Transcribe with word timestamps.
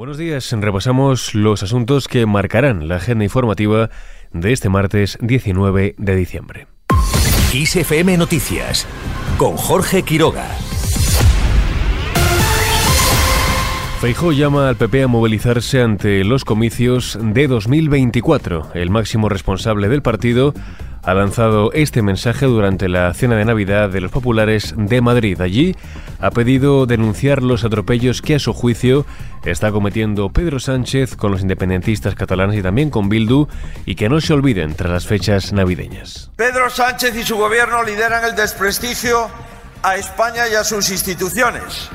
Buenos 0.00 0.16
días, 0.16 0.50
repasamos 0.50 1.34
los 1.34 1.62
asuntos 1.62 2.08
que 2.08 2.24
marcarán 2.24 2.88
la 2.88 2.96
agenda 2.96 3.22
informativa 3.22 3.90
de 4.32 4.52
este 4.52 4.70
martes 4.70 5.18
19 5.20 5.94
de 5.98 6.16
diciembre. 6.16 6.68
ISFM 7.52 8.16
Noticias 8.16 8.86
con 9.36 9.58
Jorge 9.58 10.02
Quiroga. 10.02 10.46
Feijó 14.00 14.32
llama 14.32 14.70
al 14.70 14.76
PP 14.76 15.02
a 15.02 15.06
movilizarse 15.06 15.82
ante 15.82 16.24
los 16.24 16.46
comicios 16.46 17.18
de 17.20 17.46
2024. 17.46 18.70
El 18.72 18.88
máximo 18.88 19.28
responsable 19.28 19.90
del 19.90 20.00
partido 20.00 20.54
ha 21.02 21.14
lanzado 21.14 21.72
este 21.72 22.02
mensaje 22.02 22.46
durante 22.46 22.88
la 22.88 23.12
cena 23.14 23.36
de 23.36 23.44
Navidad 23.44 23.90
de 23.90 24.00
los 24.00 24.10
populares 24.10 24.74
de 24.76 25.00
Madrid. 25.00 25.40
Allí 25.40 25.76
ha 26.20 26.30
pedido 26.30 26.86
denunciar 26.86 27.42
los 27.42 27.64
atropellos 27.64 28.22
que 28.22 28.34
a 28.34 28.38
su 28.38 28.52
juicio 28.52 29.06
está 29.44 29.72
cometiendo 29.72 30.30
Pedro 30.30 30.60
Sánchez 30.60 31.16
con 31.16 31.32
los 31.32 31.40
independentistas 31.40 32.14
catalanes 32.14 32.58
y 32.58 32.62
también 32.62 32.90
con 32.90 33.08
Bildu 33.08 33.48
y 33.86 33.94
que 33.94 34.08
no 34.08 34.20
se 34.20 34.34
olviden 34.34 34.74
tras 34.74 34.90
las 34.90 35.06
fechas 35.06 35.52
navideñas. 35.52 36.30
Pedro 36.36 36.68
Sánchez 36.70 37.16
y 37.16 37.22
su 37.22 37.36
gobierno 37.36 37.82
lideran 37.82 38.24
el 38.24 38.36
desprestigio 38.36 39.28
a 39.82 39.96
España 39.96 40.48
y 40.48 40.54
a 40.54 40.64
sus 40.64 40.90
instituciones 40.90 41.90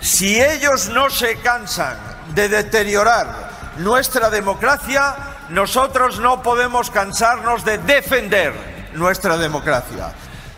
si 0.00 0.40
ellos 0.40 0.88
no 0.88 1.10
se 1.10 1.36
cansan 1.36 1.96
de 2.34 2.48
deteriorar 2.48 3.50
nuestra 3.78 4.30
democracia, 4.30 5.14
nosotros 5.50 6.20
no 6.20 6.42
podemos 6.42 6.90
cansarnos 6.90 7.64
de 7.64 7.78
defender 7.78 8.54
nuestra 8.94 9.36
democracia. 9.36 10.12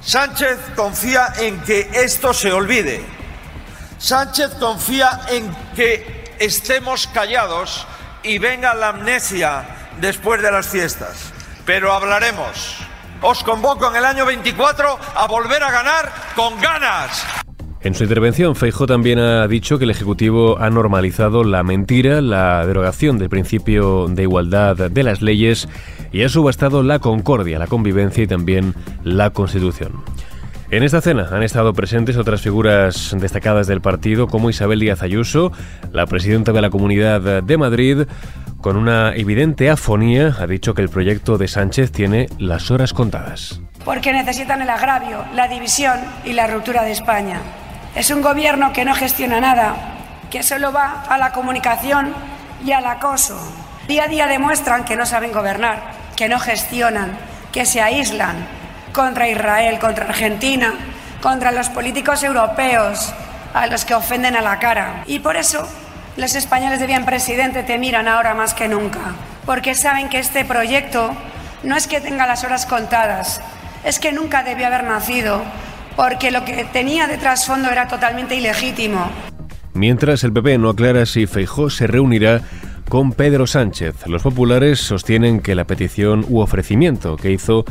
Sánchez 0.00 0.58
confía 0.74 1.32
en 1.38 1.60
que 1.62 1.90
esto 1.92 2.32
se 2.32 2.52
olvide. 2.52 3.04
Sánchez 3.98 4.54
confía 4.58 5.20
en 5.28 5.54
que 5.74 6.34
estemos 6.38 7.06
callados 7.08 7.86
y 8.22 8.38
venga 8.38 8.74
la 8.74 8.88
amnesia 8.88 9.90
después 10.00 10.40
de 10.40 10.52
las 10.52 10.66
fiestas. 10.66 11.32
Pero 11.66 11.92
hablaremos. 11.92 12.78
Os 13.20 13.42
convoco 13.42 13.88
en 13.88 13.96
el 13.96 14.04
año 14.04 14.24
24 14.24 14.98
a 15.16 15.26
volver 15.26 15.62
a 15.62 15.70
ganar 15.70 16.12
con 16.34 16.58
ganas. 16.60 17.24
En 17.80 17.94
su 17.94 18.02
intervención, 18.02 18.56
Feijó 18.56 18.86
también 18.86 19.20
ha 19.20 19.46
dicho 19.46 19.78
que 19.78 19.84
el 19.84 19.90
Ejecutivo 19.90 20.58
ha 20.58 20.68
normalizado 20.68 21.44
la 21.44 21.62
mentira, 21.62 22.20
la 22.20 22.66
derogación 22.66 23.18
del 23.18 23.28
principio 23.28 24.08
de 24.08 24.22
igualdad 24.24 24.90
de 24.90 25.02
las 25.04 25.22
leyes 25.22 25.68
y 26.10 26.24
ha 26.24 26.28
subastado 26.28 26.82
la 26.82 26.98
concordia, 26.98 27.58
la 27.58 27.68
convivencia 27.68 28.24
y 28.24 28.26
también 28.26 28.74
la 29.04 29.30
Constitución. 29.30 30.02
En 30.72 30.82
esta 30.82 31.00
cena 31.00 31.28
han 31.30 31.44
estado 31.44 31.72
presentes 31.72 32.16
otras 32.16 32.42
figuras 32.42 33.16
destacadas 33.18 33.68
del 33.68 33.80
partido 33.80 34.26
como 34.26 34.50
Isabel 34.50 34.80
Díaz 34.80 35.02
Ayuso, 35.02 35.52
la 35.92 36.06
presidenta 36.06 36.52
de 36.52 36.60
la 36.60 36.70
Comunidad 36.70 37.42
de 37.42 37.56
Madrid, 37.56 38.06
con 38.60 38.76
una 38.76 39.14
evidente 39.14 39.70
afonía 39.70 40.34
ha 40.40 40.48
dicho 40.48 40.74
que 40.74 40.82
el 40.82 40.88
proyecto 40.88 41.38
de 41.38 41.46
Sánchez 41.46 41.92
tiene 41.92 42.26
las 42.38 42.72
horas 42.72 42.92
contadas. 42.92 43.60
Porque 43.84 44.12
necesitan 44.12 44.60
el 44.60 44.68
agravio, 44.68 45.24
la 45.32 45.46
división 45.46 46.00
y 46.24 46.32
la 46.32 46.48
ruptura 46.48 46.82
de 46.82 46.90
España. 46.90 47.40
Es 47.94 48.10
un 48.10 48.22
gobierno 48.22 48.72
que 48.72 48.84
no 48.84 48.94
gestiona 48.94 49.40
nada, 49.40 49.74
que 50.30 50.42
solo 50.42 50.72
va 50.72 51.04
a 51.08 51.18
la 51.18 51.32
comunicación 51.32 52.14
y 52.64 52.72
al 52.72 52.86
acoso. 52.86 53.38
Día 53.86 54.04
a 54.04 54.08
día 54.08 54.26
demuestran 54.26 54.84
que 54.84 54.96
no 54.96 55.06
saben 55.06 55.32
gobernar, 55.32 55.80
que 56.16 56.28
no 56.28 56.38
gestionan, 56.38 57.18
que 57.52 57.64
se 57.64 57.80
aíslan 57.80 58.36
contra 58.92 59.28
Israel, 59.28 59.78
contra 59.78 60.04
Argentina, 60.06 60.74
contra 61.22 61.50
los 61.52 61.68
políticos 61.70 62.22
europeos, 62.22 63.12
a 63.54 63.66
los 63.66 63.84
que 63.84 63.94
ofenden 63.94 64.36
a 64.36 64.42
la 64.42 64.58
cara. 64.58 65.02
Y 65.06 65.20
por 65.20 65.36
eso 65.36 65.66
los 66.16 66.34
españoles 66.34 66.80
de 66.80 66.86
bien 66.86 67.04
presidente 67.04 67.62
te 67.62 67.78
miran 67.78 68.08
ahora 68.08 68.34
más 68.34 68.54
que 68.54 68.68
nunca, 68.68 69.00
porque 69.46 69.74
saben 69.74 70.08
que 70.08 70.18
este 70.18 70.44
proyecto 70.44 71.12
no 71.62 71.76
es 71.76 71.86
que 71.86 72.00
tenga 72.00 72.26
las 72.26 72.44
horas 72.44 72.66
contadas, 72.66 73.40
es 73.84 73.98
que 73.98 74.12
nunca 74.12 74.42
debió 74.42 74.66
haber 74.66 74.84
nacido 74.84 75.42
porque 75.98 76.30
lo 76.30 76.44
que 76.44 76.64
tenía 76.72 77.08
de 77.08 77.18
trasfondo 77.18 77.68
era 77.72 77.88
totalmente 77.88 78.36
ilegítimo. 78.36 79.10
Mientras 79.74 80.22
el 80.22 80.32
PP 80.32 80.56
no 80.58 80.68
aclara 80.68 81.04
si 81.06 81.26
Feijó 81.26 81.70
se 81.70 81.88
reunirá 81.88 82.40
con 82.88 83.10
Pedro 83.12 83.48
Sánchez. 83.48 84.06
Los 84.06 84.22
populares 84.22 84.78
sostienen 84.78 85.40
que 85.40 85.56
la 85.56 85.64
petición 85.64 86.24
u 86.28 86.38
ofrecimiento 86.38 87.16
que 87.16 87.32
hizo 87.32 87.64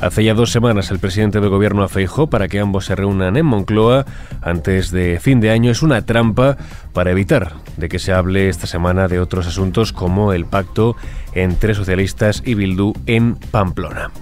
hace 0.00 0.22
ya 0.22 0.32
dos 0.32 0.52
semanas 0.52 0.92
el 0.92 1.00
presidente 1.00 1.40
del 1.40 1.50
gobierno 1.50 1.82
a 1.82 1.88
Feijó 1.88 2.28
para 2.28 2.46
que 2.46 2.60
ambos 2.60 2.84
se 2.84 2.94
reúnan 2.94 3.36
en 3.36 3.46
Moncloa 3.46 4.06
antes 4.42 4.92
de 4.92 5.18
fin 5.20 5.40
de 5.40 5.50
año 5.50 5.72
es 5.72 5.82
una 5.82 6.06
trampa 6.06 6.56
para 6.92 7.10
evitar 7.10 7.54
de 7.78 7.88
que 7.88 7.98
se 7.98 8.12
hable 8.12 8.48
esta 8.48 8.68
semana 8.68 9.08
de 9.08 9.18
otros 9.18 9.48
asuntos 9.48 9.92
como 9.92 10.32
el 10.32 10.46
pacto 10.46 10.94
entre 11.34 11.74
socialistas 11.74 12.44
y 12.46 12.54
Bildu 12.54 12.92
en 13.06 13.34
Pamplona. 13.34 14.12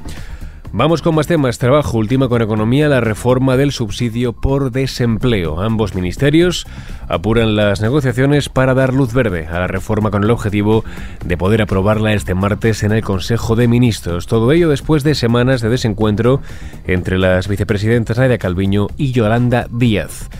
Vamos 0.72 1.02
con 1.02 1.16
más 1.16 1.26
temas. 1.26 1.58
Trabajo, 1.58 1.98
última 1.98 2.28
con 2.28 2.42
economía, 2.42 2.88
la 2.88 3.00
reforma 3.00 3.56
del 3.56 3.72
subsidio 3.72 4.32
por 4.32 4.70
desempleo. 4.70 5.60
Ambos 5.60 5.96
ministerios 5.96 6.64
apuran 7.08 7.56
las 7.56 7.80
negociaciones 7.80 8.48
para 8.48 8.72
dar 8.74 8.94
luz 8.94 9.12
verde 9.12 9.48
a 9.48 9.58
la 9.58 9.66
reforma 9.66 10.12
con 10.12 10.22
el 10.22 10.30
objetivo 10.30 10.84
de 11.24 11.36
poder 11.36 11.62
aprobarla 11.62 12.12
este 12.12 12.34
martes 12.34 12.84
en 12.84 12.92
el 12.92 13.02
Consejo 13.02 13.56
de 13.56 13.66
Ministros. 13.66 14.28
Todo 14.28 14.52
ello 14.52 14.68
después 14.68 15.02
de 15.02 15.16
semanas 15.16 15.60
de 15.60 15.70
desencuentro 15.70 16.40
entre 16.86 17.18
las 17.18 17.48
vicepresidentas 17.48 18.18
Nadia 18.18 18.38
Calviño 18.38 18.86
y 18.96 19.10
Yolanda 19.10 19.66
Díaz. 19.72 20.30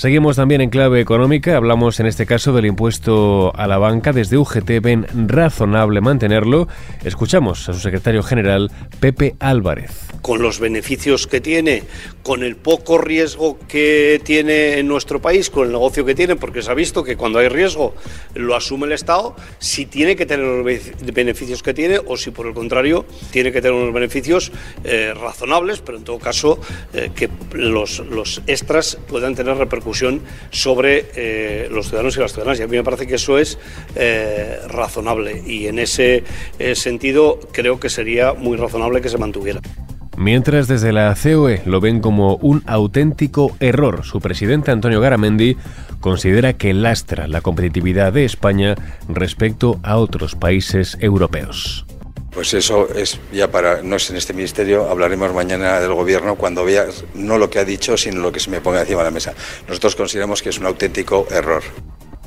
Seguimos 0.00 0.36
también 0.36 0.62
en 0.62 0.70
clave 0.70 0.98
económica. 0.98 1.58
Hablamos 1.58 2.00
en 2.00 2.06
este 2.06 2.24
caso 2.24 2.54
del 2.54 2.64
impuesto 2.64 3.52
a 3.54 3.66
la 3.66 3.76
banca. 3.76 4.14
Desde 4.14 4.38
UGT 4.38 4.80
ven 4.80 5.06
razonable 5.28 6.00
mantenerlo. 6.00 6.68
Escuchamos 7.04 7.68
a 7.68 7.74
su 7.74 7.80
secretario 7.80 8.22
general, 8.22 8.72
Pepe 8.98 9.36
Álvarez 9.40 10.10
con 10.22 10.42
los 10.42 10.60
beneficios 10.60 11.26
que 11.26 11.40
tiene, 11.40 11.82
con 12.22 12.42
el 12.42 12.56
poco 12.56 12.98
riesgo 12.98 13.58
que 13.68 14.20
tiene 14.22 14.78
en 14.78 14.86
nuestro 14.86 15.20
país, 15.20 15.50
con 15.50 15.66
el 15.66 15.72
negocio 15.72 16.04
que 16.04 16.14
tiene, 16.14 16.36
porque 16.36 16.62
se 16.62 16.70
ha 16.70 16.74
visto 16.74 17.02
que 17.02 17.16
cuando 17.16 17.38
hay 17.38 17.48
riesgo 17.48 17.94
lo 18.34 18.54
asume 18.54 18.86
el 18.86 18.92
Estado, 18.92 19.34
si 19.58 19.86
tiene 19.86 20.16
que 20.16 20.26
tener 20.26 20.46
los 20.46 21.14
beneficios 21.14 21.62
que 21.62 21.74
tiene 21.74 22.00
o 22.04 22.16
si 22.16 22.30
por 22.30 22.46
el 22.46 22.54
contrario 22.54 23.06
tiene 23.30 23.52
que 23.52 23.60
tener 23.60 23.76
unos 23.76 23.94
beneficios 23.94 24.52
eh, 24.84 25.14
razonables, 25.14 25.80
pero 25.80 25.98
en 25.98 26.04
todo 26.04 26.18
caso 26.18 26.60
eh, 26.92 27.10
que 27.14 27.28
los, 27.52 28.00
los, 28.00 28.42
extras 28.46 28.98
puedan 29.08 29.34
tener 29.34 29.56
sobre 30.50 31.06
eh, 31.14 31.68
los 31.70 31.86
ciudadanos 31.86 32.16
y 32.16 32.20
las 32.20 32.32
ciudadanas. 32.32 32.60
Y 32.60 32.62
a 32.62 32.66
mí 32.66 32.76
me 32.76 32.84
parece 32.84 33.06
que 33.06 33.16
eso 33.16 33.38
es 33.38 33.58
razonable 34.68 35.42
y 35.46 35.66
en 35.66 35.78
ese 35.78 36.24
sentido 36.74 37.40
creo 37.52 37.80
que 37.80 37.88
sería 37.88 38.32
muy 38.32 38.56
razonable 38.56 39.00
que 39.00 39.08
se 39.08 39.18
mantuviera. 39.18 39.60
Mientras 40.20 40.68
desde 40.68 40.92
la 40.92 41.14
COE 41.14 41.62
lo 41.64 41.80
ven 41.80 42.00
como 42.00 42.36
un 42.36 42.62
auténtico 42.66 43.56
error, 43.58 44.04
su 44.04 44.20
presidente 44.20 44.70
Antonio 44.70 45.00
Garamendi 45.00 45.56
considera 46.00 46.52
que 46.52 46.74
lastra 46.74 47.26
la 47.26 47.40
competitividad 47.40 48.12
de 48.12 48.26
España 48.26 48.74
respecto 49.08 49.80
a 49.82 49.96
otros 49.96 50.34
países 50.34 50.98
europeos. 51.00 51.86
Pues 52.32 52.54
eso 52.54 52.88
es 52.94 53.18
ya 53.32 53.50
para, 53.50 53.82
no 53.82 53.96
es 53.96 54.08
en 54.10 54.16
este 54.16 54.32
ministerio, 54.32 54.88
hablaremos 54.88 55.34
mañana 55.34 55.80
del 55.80 55.92
gobierno 55.94 56.36
cuando 56.36 56.64
veas 56.64 57.04
no 57.14 57.38
lo 57.38 57.50
que 57.50 57.58
ha 57.58 57.64
dicho, 57.64 57.96
sino 57.96 58.20
lo 58.20 58.30
que 58.30 58.40
se 58.40 58.50
me 58.50 58.60
ponga 58.60 58.80
encima 58.80 59.00
de 59.00 59.04
la 59.06 59.10
mesa. 59.10 59.34
Nosotros 59.66 59.96
consideramos 59.96 60.40
que 60.40 60.50
es 60.50 60.58
un 60.58 60.66
auténtico 60.66 61.26
error. 61.30 61.62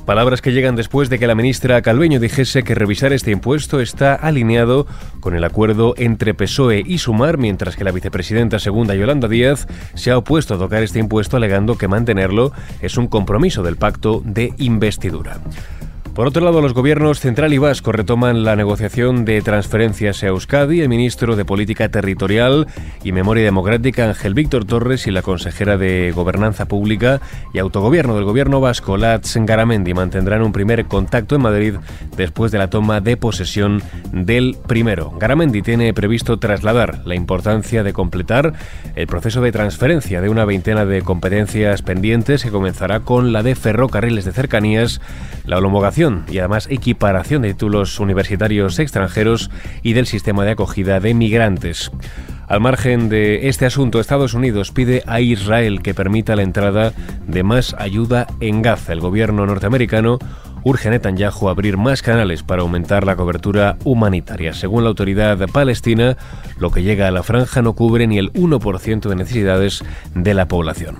Palabras 0.04 0.42
que 0.42 0.52
llegan 0.52 0.76
después 0.76 1.08
de 1.08 1.18
que 1.18 1.26
la 1.26 1.34
ministra 1.34 1.80
Calveño 1.80 2.20
dijese 2.20 2.62
que 2.62 2.74
revisar 2.74 3.14
este 3.14 3.30
impuesto 3.30 3.80
está 3.80 4.14
alineado 4.14 4.86
con 5.20 5.34
el 5.34 5.44
acuerdo 5.44 5.94
entre 5.96 6.34
PSOE 6.34 6.82
y 6.84 6.98
Sumar, 6.98 7.38
mientras 7.38 7.74
que 7.74 7.84
la 7.84 7.90
vicepresidenta 7.90 8.58
segunda 8.58 8.94
Yolanda 8.94 9.28
Díaz 9.28 9.66
se 9.94 10.10
ha 10.10 10.18
opuesto 10.18 10.54
a 10.54 10.58
tocar 10.58 10.82
este 10.82 10.98
impuesto 10.98 11.38
alegando 11.38 11.78
que 11.78 11.88
mantenerlo 11.88 12.52
es 12.82 12.98
un 12.98 13.06
compromiso 13.06 13.62
del 13.62 13.76
pacto 13.76 14.20
de 14.26 14.52
investidura. 14.58 15.40
Por 16.14 16.28
otro 16.28 16.44
lado, 16.44 16.62
los 16.62 16.74
gobiernos 16.74 17.18
central 17.18 17.52
y 17.54 17.58
vasco 17.58 17.90
retoman 17.90 18.44
la 18.44 18.54
negociación 18.54 19.24
de 19.24 19.42
transferencias 19.42 20.22
a 20.22 20.28
Euskadi. 20.28 20.80
El 20.80 20.88
ministro 20.88 21.34
de 21.34 21.44
Política 21.44 21.88
Territorial 21.88 22.68
y 23.02 23.10
Memoria 23.10 23.42
Democrática, 23.42 24.04
Ángel 24.04 24.32
Víctor 24.32 24.64
Torres, 24.64 25.08
y 25.08 25.10
la 25.10 25.22
consejera 25.22 25.76
de 25.76 26.12
Gobernanza 26.14 26.66
Pública 26.66 27.20
y 27.52 27.58
Autogobierno 27.58 28.14
del 28.14 28.22
gobierno 28.22 28.60
vasco, 28.60 28.96
Latz 28.96 29.34
Garamendi, 29.38 29.92
mantendrán 29.92 30.42
un 30.42 30.52
primer 30.52 30.84
contacto 30.84 31.34
en 31.34 31.42
Madrid 31.42 31.74
después 32.16 32.52
de 32.52 32.58
la 32.58 32.70
toma 32.70 33.00
de 33.00 33.16
posesión 33.16 33.82
del 34.12 34.56
primero. 34.68 35.10
Garamendi 35.18 35.62
tiene 35.62 35.92
previsto 35.94 36.38
trasladar 36.38 37.00
la 37.04 37.16
importancia 37.16 37.82
de 37.82 37.92
completar 37.92 38.52
el 38.94 39.08
proceso 39.08 39.40
de 39.40 39.50
transferencia 39.50 40.20
de 40.20 40.28
una 40.28 40.44
veintena 40.44 40.84
de 40.84 41.02
competencias 41.02 41.82
pendientes 41.82 42.44
que 42.44 42.52
comenzará 42.52 43.00
con 43.00 43.32
la 43.32 43.42
de 43.42 43.56
ferrocarriles 43.56 44.24
de 44.24 44.32
cercanías, 44.32 45.00
la 45.44 45.58
homologación 45.58 46.03
y 46.28 46.38
además 46.38 46.66
equiparación 46.70 47.42
de 47.42 47.54
títulos 47.54 47.98
universitarios 47.98 48.78
extranjeros 48.78 49.50
y 49.82 49.94
del 49.94 50.06
sistema 50.06 50.44
de 50.44 50.52
acogida 50.52 51.00
de 51.00 51.14
migrantes. 51.14 51.90
Al 52.46 52.60
margen 52.60 53.08
de 53.08 53.48
este 53.48 53.64
asunto, 53.64 54.00
Estados 54.00 54.34
Unidos 54.34 54.70
pide 54.70 55.02
a 55.06 55.20
Israel 55.20 55.80
que 55.82 55.94
permita 55.94 56.36
la 56.36 56.42
entrada 56.42 56.92
de 57.26 57.42
más 57.42 57.74
ayuda 57.78 58.26
en 58.40 58.60
Gaza. 58.60 58.92
El 58.92 59.00
gobierno 59.00 59.46
norteamericano 59.46 60.18
urge 60.62 60.88
a 60.88 60.90
Netanyahu 60.90 61.48
abrir 61.48 61.76
más 61.78 62.02
canales 62.02 62.42
para 62.42 62.62
aumentar 62.62 63.06
la 63.06 63.16
cobertura 63.16 63.76
humanitaria. 63.84 64.52
Según 64.52 64.82
la 64.82 64.90
autoridad 64.90 65.38
palestina, 65.48 66.16
lo 66.58 66.70
que 66.70 66.82
llega 66.82 67.08
a 67.08 67.10
la 67.10 67.22
franja 67.22 67.62
no 67.62 67.72
cubre 67.74 68.06
ni 68.06 68.18
el 68.18 68.32
1% 68.32 69.08
de 69.08 69.16
necesidades 69.16 69.82
de 70.14 70.34
la 70.34 70.46
población. 70.46 70.96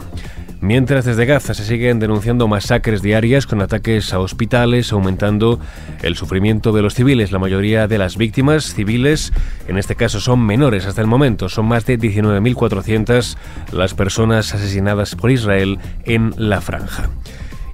Mientras 0.65 1.05
desde 1.05 1.27
Gaza 1.27 1.53
se 1.53 1.63
siguen 1.63 1.99
denunciando 1.99 2.49
masacres 2.49 3.03
diarias 3.03 3.47
con 3.47 3.61
ataques 3.61 4.15
a 4.15 4.19
hospitales, 4.19 4.95
aumentando 4.95 5.61
el 6.01 6.17
sufrimiento 6.17 6.73
de 6.73 6.81
los 6.81 6.95
civiles. 6.95 7.33
La 7.33 7.39
mayoría 7.39 7.87
de 7.87 7.99
las 7.99 8.17
víctimas 8.17 8.73
civiles, 8.73 9.35
en 9.69 9.77
este 9.77 9.95
caso, 9.95 10.21
son 10.21 10.41
menores 10.41 10.87
hasta 10.87 11.03
el 11.03 11.07
momento. 11.07 11.51
Son 11.51 11.67
más 11.67 11.85
de 11.85 11.99
19.400 11.99 13.37
las 13.73 13.93
personas 13.93 14.55
asesinadas 14.55 15.17
por 15.17 15.31
Israel 15.31 15.81
en 16.07 16.33
la 16.39 16.63
franja. 16.63 17.11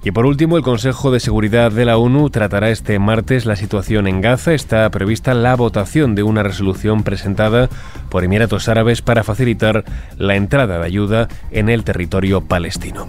Y 0.03 0.11
por 0.11 0.25
último, 0.25 0.57
el 0.57 0.63
Consejo 0.63 1.11
de 1.11 1.19
Seguridad 1.19 1.71
de 1.71 1.85
la 1.85 1.97
ONU 1.97 2.31
tratará 2.31 2.71
este 2.71 2.97
martes 2.97 3.45
la 3.45 3.55
situación 3.55 4.07
en 4.07 4.19
Gaza. 4.19 4.53
Está 4.53 4.89
prevista 4.89 5.35
la 5.35 5.55
votación 5.55 6.15
de 6.15 6.23
una 6.23 6.41
resolución 6.41 7.03
presentada 7.03 7.69
por 8.09 8.23
Emiratos 8.23 8.67
Árabes 8.67 9.03
para 9.03 9.23
facilitar 9.23 9.85
la 10.17 10.35
entrada 10.35 10.79
de 10.79 10.85
ayuda 10.85 11.27
en 11.51 11.69
el 11.69 11.83
territorio 11.83 12.41
palestino. 12.41 13.07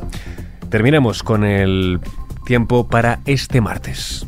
Terminamos 0.69 1.23
con 1.23 1.45
el 1.45 2.01
tiempo 2.45 2.87
para 2.87 3.21
este 3.25 3.63
martes. 3.63 4.27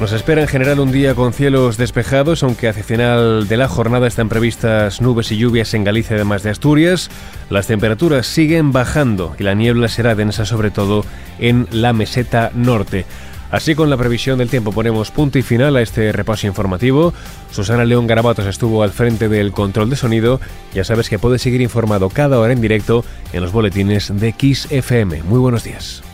Nos 0.00 0.12
espera 0.12 0.42
en 0.42 0.46
general 0.46 0.78
un 0.78 0.92
día 0.92 1.16
con 1.16 1.32
cielos 1.32 1.76
despejados, 1.76 2.44
aunque 2.44 2.68
hacia 2.68 2.84
final 2.84 3.48
de 3.48 3.56
la 3.56 3.66
jornada 3.66 4.06
están 4.06 4.28
previstas 4.28 5.00
nubes 5.00 5.32
y 5.32 5.36
lluvias 5.36 5.74
en 5.74 5.82
Galicia 5.82 6.14
además 6.14 6.44
de 6.44 6.50
Asturias. 6.50 7.10
Las 7.50 7.66
temperaturas 7.66 8.28
siguen 8.28 8.70
bajando 8.70 9.34
y 9.40 9.42
la 9.42 9.54
niebla 9.54 9.88
será 9.88 10.14
densa 10.14 10.44
sobre 10.44 10.70
todo 10.70 11.04
en 11.40 11.66
la 11.72 11.92
meseta 11.92 12.52
norte. 12.54 13.06
Así 13.50 13.74
con 13.74 13.90
la 13.90 13.96
previsión 13.96 14.38
del 14.38 14.50
tiempo 14.50 14.70
ponemos 14.70 15.10
punto 15.10 15.36
y 15.36 15.42
final 15.42 15.74
a 15.74 15.82
este 15.82 16.12
repaso 16.12 16.46
informativo. 16.46 17.12
Susana 17.50 17.84
León 17.84 18.06
Garabatos 18.06 18.46
estuvo 18.46 18.84
al 18.84 18.92
frente 18.92 19.28
del 19.28 19.50
control 19.50 19.90
de 19.90 19.96
sonido. 19.96 20.40
Ya 20.74 20.84
sabes 20.84 21.08
que 21.08 21.18
puedes 21.18 21.42
seguir 21.42 21.60
informado 21.60 22.08
cada 22.08 22.38
hora 22.38 22.52
en 22.52 22.60
directo 22.60 23.04
en 23.32 23.42
los 23.42 23.50
boletines 23.50 24.12
de 24.14 24.32
Kiss 24.32 24.68
FM. 24.70 25.24
Muy 25.24 25.40
buenos 25.40 25.64
días. 25.64 26.04